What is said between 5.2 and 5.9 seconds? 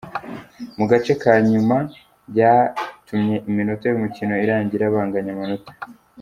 amanota.